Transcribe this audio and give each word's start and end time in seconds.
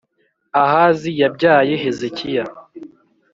Ahazi 0.63 1.09
yabyaye 1.21 1.73
Hezekiya, 1.83 2.43